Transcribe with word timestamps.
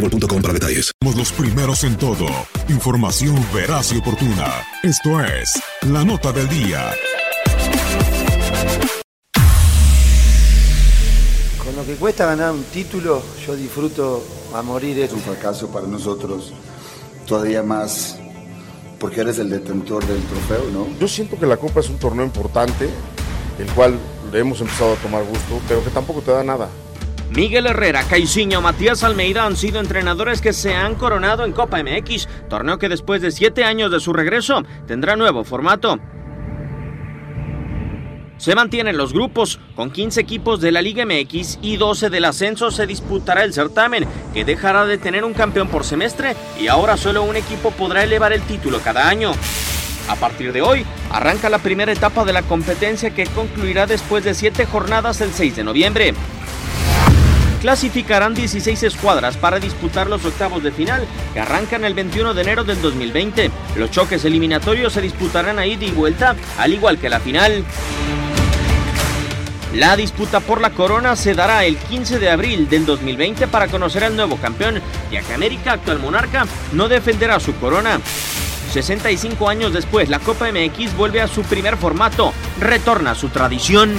boostmobile.com 0.00 0.42
para 0.42 0.54
detalles. 0.54 0.92
Somos 1.02 1.16
los 1.16 1.32
primeros 1.32 1.84
en 1.84 1.96
todo. 1.96 2.26
Información 2.68 3.36
veraz 3.52 3.92
y 3.92 3.98
oportuna. 3.98 4.66
Esto 4.82 5.20
es 5.20 5.60
La 5.82 6.04
Nota 6.04 6.32
del 6.32 6.48
Día. 6.48 6.92
Con 11.64 11.76
lo 11.76 11.84
que 11.84 11.94
cuesta 11.94 12.26
ganar 12.26 12.52
un 12.52 12.64
título, 12.64 13.22
yo 13.46 13.56
disfruto 13.56 14.22
a 14.54 14.62
morir 14.62 14.98
Es 15.00 15.12
un 15.12 15.20
fracaso 15.20 15.68
para 15.68 15.86
nosotros, 15.86 16.52
todavía 17.26 17.62
más 17.62 18.18
porque 18.98 19.20
eres 19.20 19.38
el 19.38 19.50
detentor 19.50 20.06
del 20.06 20.22
trofeo, 20.22 20.70
¿no? 20.72 20.86
Yo 20.98 21.06
siento 21.06 21.38
que 21.38 21.46
la 21.46 21.58
Copa 21.58 21.80
es 21.80 21.90
un 21.90 21.98
torneo 21.98 22.24
importante, 22.24 22.88
el 23.58 23.66
cual 23.72 23.98
le 24.32 24.38
hemos 24.38 24.60
empezado 24.60 24.94
a 24.94 24.96
tomar 24.96 25.22
gusto, 25.24 25.60
pero 25.68 25.84
que 25.84 25.90
tampoco 25.90 26.22
te 26.22 26.30
da 26.30 26.42
nada. 26.42 26.68
Miguel 27.30 27.66
Herrera, 27.66 28.04
Caiciño, 28.04 28.60
Matías 28.60 29.02
Almeida 29.02 29.44
han 29.44 29.56
sido 29.56 29.80
entrenadores 29.80 30.40
que 30.40 30.52
se 30.52 30.74
han 30.74 30.94
coronado 30.94 31.44
en 31.44 31.52
Copa 31.52 31.82
MX, 31.82 32.28
torneo 32.48 32.78
que 32.78 32.88
después 32.88 33.20
de 33.20 33.30
siete 33.30 33.64
años 33.64 33.90
de 33.90 34.00
su 34.00 34.12
regreso 34.12 34.62
tendrá 34.86 35.16
nuevo 35.16 35.44
formato. 35.44 35.98
Se 38.38 38.54
mantienen 38.54 38.96
los 38.96 39.12
grupos, 39.12 39.58
con 39.74 39.90
15 39.90 40.20
equipos 40.20 40.60
de 40.60 40.70
la 40.70 40.82
Liga 40.82 41.04
MX 41.06 41.58
y 41.62 41.76
12 41.78 42.10
del 42.10 42.26
ascenso 42.26 42.70
se 42.70 42.86
disputará 42.86 43.44
el 43.44 43.54
certamen, 43.54 44.06
que 44.34 44.44
dejará 44.44 44.84
de 44.84 44.98
tener 44.98 45.24
un 45.24 45.32
campeón 45.32 45.68
por 45.68 45.84
semestre 45.84 46.36
y 46.60 46.68
ahora 46.68 46.96
solo 46.96 47.22
un 47.22 47.34
equipo 47.34 47.70
podrá 47.70 48.04
elevar 48.04 48.32
el 48.32 48.42
título 48.42 48.78
cada 48.80 49.08
año. 49.08 49.32
A 50.08 50.16
partir 50.16 50.52
de 50.52 50.62
hoy, 50.62 50.84
arranca 51.10 51.48
la 51.48 51.58
primera 51.58 51.92
etapa 51.92 52.24
de 52.24 52.32
la 52.32 52.42
competencia 52.42 53.10
que 53.10 53.26
concluirá 53.26 53.86
después 53.86 54.22
de 54.22 54.34
7 54.34 54.66
jornadas 54.66 55.20
el 55.20 55.32
6 55.32 55.56
de 55.56 55.64
noviembre. 55.64 56.14
Clasificarán 57.66 58.32
16 58.32 58.84
escuadras 58.84 59.36
para 59.36 59.58
disputar 59.58 60.06
los 60.06 60.24
octavos 60.24 60.62
de 60.62 60.70
final, 60.70 61.04
que 61.34 61.40
arrancan 61.40 61.84
el 61.84 61.94
21 61.94 62.32
de 62.32 62.42
enero 62.42 62.62
del 62.62 62.80
2020. 62.80 63.50
Los 63.74 63.90
choques 63.90 64.24
eliminatorios 64.24 64.92
se 64.92 65.00
disputarán 65.00 65.58
a 65.58 65.66
ida 65.66 65.84
y 65.84 65.90
vuelta, 65.90 66.36
al 66.58 66.72
igual 66.72 66.96
que 66.98 67.08
la 67.08 67.18
final. 67.18 67.64
La 69.74 69.96
disputa 69.96 70.38
por 70.38 70.60
la 70.60 70.70
corona 70.70 71.16
se 71.16 71.34
dará 71.34 71.64
el 71.64 71.76
15 71.76 72.20
de 72.20 72.30
abril 72.30 72.68
del 72.68 72.86
2020 72.86 73.48
para 73.48 73.66
conocer 73.66 74.04
al 74.04 74.14
nuevo 74.14 74.36
campeón, 74.36 74.80
ya 75.10 75.22
que 75.22 75.34
América, 75.34 75.72
actual 75.72 75.98
monarca, 75.98 76.46
no 76.70 76.86
defenderá 76.86 77.40
su 77.40 77.52
corona. 77.56 77.98
65 78.74 79.48
años 79.48 79.72
después, 79.72 80.08
la 80.08 80.20
Copa 80.20 80.46
MX 80.52 80.96
vuelve 80.96 81.20
a 81.20 81.26
su 81.26 81.42
primer 81.42 81.76
formato, 81.76 82.32
retorna 82.60 83.10
a 83.10 83.14
su 83.16 83.28
tradición. 83.28 83.98